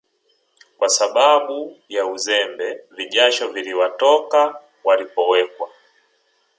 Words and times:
kwa 0.77 0.89
sababu 0.89 1.77
ya 1.89 2.05
uzembe 2.05 2.79
vijasho 2.91 3.47
viliwatoka 3.47 4.61
walipowekwa 4.83 5.69